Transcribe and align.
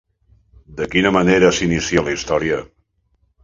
De 0.79 0.87
quina 0.95 1.11
manera 1.19 1.53
s'inicia 1.59 2.07
la 2.09 2.17
història? 2.19 2.61